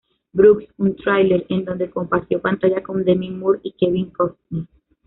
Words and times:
Brooks", 0.33 0.65
un 0.79 0.95
thriller, 0.95 1.45
en 1.49 1.63
donde 1.63 1.91
compartió 1.91 2.41
pantalla 2.41 2.81
con 2.81 3.03
Demi 3.05 3.29
Moore 3.29 3.59
y 3.61 3.73
Kevin 3.73 4.09
Costner. 4.09 4.65